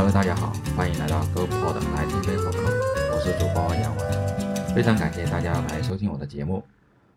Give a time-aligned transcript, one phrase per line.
[0.00, 2.58] Hello，大家好，欢迎来到 GoPod 来听杯播客，
[3.12, 6.64] 我是主播杨文，非常感谢大家来收听我的节目。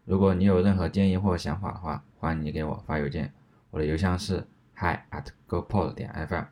[0.04, 3.32] 如果你有任何建议或想法的话，欢迎你给我发邮件，
[3.72, 6.44] 我的邮箱是 hi at GoPod 点 FM。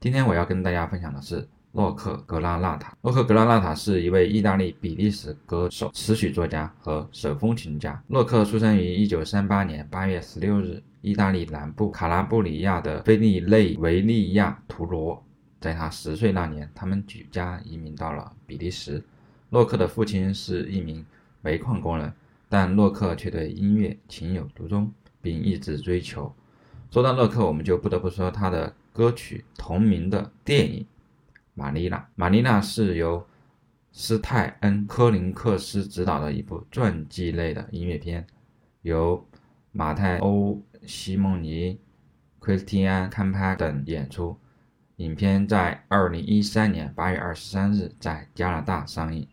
[0.00, 2.94] 今天我要跟大家分享的是洛克·格拉纳塔。
[3.00, 7.98] 洛克·格拉纳塔是一位意大利比利时歌手、词曲作家和手风琴家。
[8.08, 15.24] 洛克出生于1938年8月16日，意大利南部卡拉布里亚的菲利内维利亚图罗。
[15.60, 19.04] 在他十岁那年，他们举家移民到了比利时。
[19.50, 21.04] 洛克的父亲是一名
[21.42, 22.12] 煤矿工人，
[22.48, 26.32] 但洛克却对音乐情有独钟，并一直追求。
[26.90, 30.82] 说到洛克，我们就不得不说他的歌曲同名的电影
[31.54, 31.96] 《玛丽娜》。
[32.14, 33.26] 《玛丽娜》是由
[33.92, 38.26] 斯泰恩·科林克斯执导的一部传记类的音乐片，
[38.82, 39.28] 由
[39.72, 40.54] 马泰欧·
[40.86, 41.78] 西蒙尼、
[42.38, 44.38] 克里斯蒂安·坎帕等演出。
[45.00, 49.26] 影片在二零一三年八月二十三日在加拿大上映。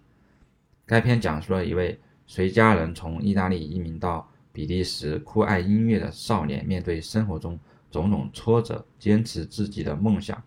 [0.86, 7.60] 该片讲述了一位随家人从意大利移民到比利时、酷爱音乐的少年，面对生活中
[7.92, 10.42] 种种挫折，坚持自己的梦想，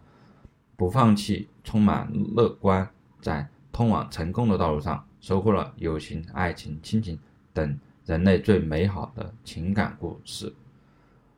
[0.74, 2.88] 不放弃，充满乐观，
[3.20, 7.18] 在通往成功的道路上收获了友情、爱情、亲情
[7.52, 10.54] 等人类最美好的情感故事。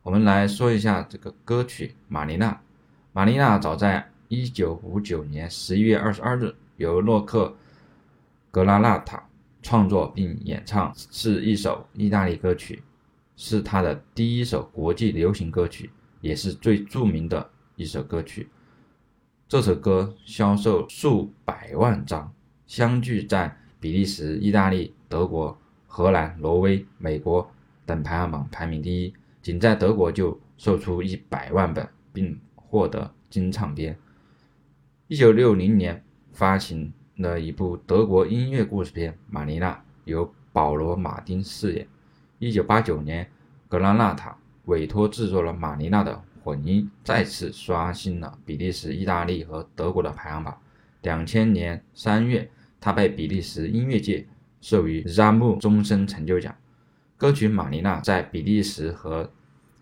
[0.05, 2.53] 我们来说一下这个歌曲《玛丽娜》。
[3.15, 7.45] 玛丽娜早在1959年11月22日由洛克·
[8.51, 9.23] 格拉纳塔
[9.61, 12.83] 创作并演唱，是一首意大利歌曲，
[13.37, 15.91] 是他的第一首国际流行歌曲，
[16.23, 18.49] 也是最著名的一首歌曲。
[19.47, 22.33] 这首歌销售数百万张，
[22.67, 25.55] 相继在比利时、意大利、德国、
[25.87, 27.47] 荷兰、挪威、美国
[27.85, 29.13] 等排行榜排名第一，
[29.43, 32.41] 仅在德国就售出一百万本，并。
[32.73, 33.99] 获得金唱片。
[35.07, 36.03] 一九六零年
[36.33, 39.75] 发行了一部德国音乐故事片《玛丽娜》，
[40.07, 41.87] 由保罗·马丁饰演。
[42.39, 43.31] 一九八九年，
[43.69, 44.35] 格拉纳塔
[44.65, 50.59] 委托制作了《玛丽娜》的混音，再次刷新了比利时、意大利和德国的排行榜。
[51.03, 52.51] 两千年三月，
[52.81, 54.27] 他被比利时音乐界
[54.63, 56.57] 授予 ZAM 终身成就奖。
[57.19, 59.31] 歌曲《玛丽娜》在比利时和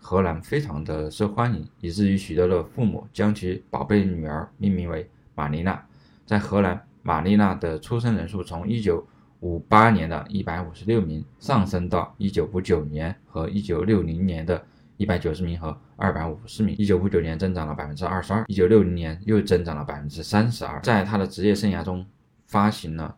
[0.03, 5.81] 荷兰非常的受欢迎，以至于许多的父母将其宝贝女儿命名为玛丽娜。
[6.25, 14.61] 在荷兰，玛丽娜的出生人数从1958年的156名上升到1959年和1960年的
[14.97, 16.75] 190名和250名。
[16.75, 20.81] 1959年增长了 22%，1960 年又增长了32%。
[20.81, 22.05] 在他的职业生涯中，
[22.47, 23.15] 发行了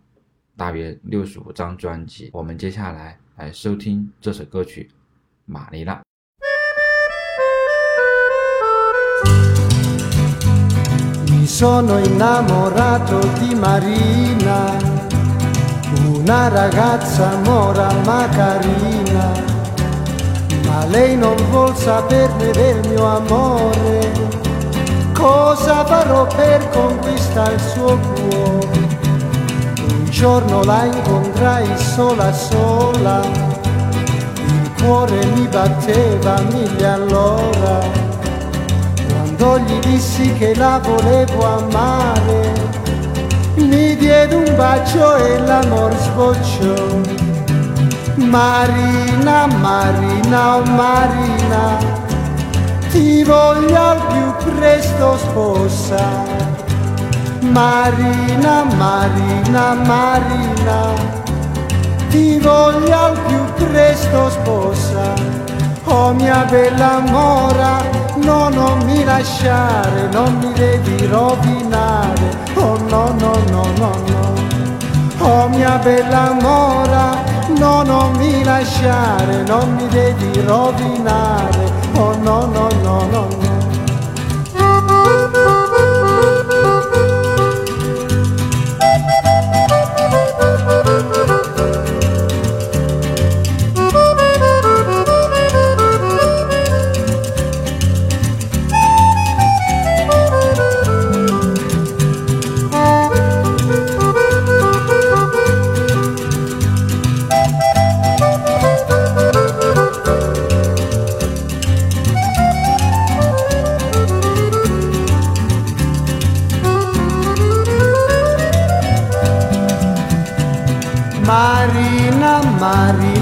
[0.57, 2.29] 大约65张专辑。
[2.33, 4.89] 我们接下来来收听这首歌曲
[5.45, 5.95] 《玛丽娜》。
[11.63, 14.75] Sono innamorato di Marina,
[16.07, 19.31] una ragazza mora ma carina,
[20.65, 24.11] ma lei non vuol saperne del mio amore.
[25.13, 28.87] Cosa farò per conquistare il suo cuore?
[29.87, 33.21] Un giorno la incontrai sola sola,
[34.35, 38.02] il cuore mi batteva mille all'ora
[39.43, 42.53] quando gli dissi che la volevo amare,
[43.55, 47.01] mi diede un bacio e l'amor sbocciò.
[48.15, 51.77] Marina, Marina, oh Marina,
[52.89, 56.23] ti voglio al più presto sposa.
[57.41, 60.79] Marina, Marina, Marina,
[62.09, 65.13] ti voglio al più presto sposa.
[65.85, 67.81] Oh mia bella mora,
[68.15, 68.32] no,
[69.17, 74.21] lasciare, non mi devi rovinare, oh no, no, no, no, no.
[75.19, 77.23] Oh mia bella mora,
[77.57, 81.32] no, non mi lasciare, non mi devi rovinare,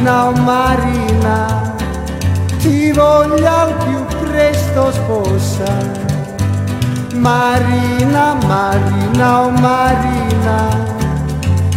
[0.02, 1.76] Marina, oh Marina,
[2.58, 5.78] ti voglio al più presto sposa.
[7.14, 10.70] Marina, Marina, oh Marina,